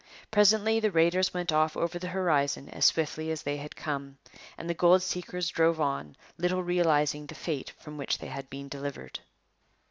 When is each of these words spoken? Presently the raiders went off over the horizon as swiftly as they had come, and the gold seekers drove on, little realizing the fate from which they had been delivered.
Presently 0.31 0.79
the 0.79 0.89
raiders 0.89 1.31
went 1.31 1.51
off 1.51 1.77
over 1.77 1.99
the 1.99 2.07
horizon 2.07 2.69
as 2.69 2.85
swiftly 2.85 3.29
as 3.29 3.43
they 3.43 3.57
had 3.57 3.75
come, 3.75 4.17
and 4.57 4.67
the 4.67 4.73
gold 4.73 5.03
seekers 5.03 5.49
drove 5.49 5.79
on, 5.79 6.17
little 6.39 6.63
realizing 6.63 7.27
the 7.27 7.35
fate 7.35 7.73
from 7.79 7.97
which 7.97 8.17
they 8.17 8.29
had 8.29 8.49
been 8.49 8.67
delivered. 8.67 9.19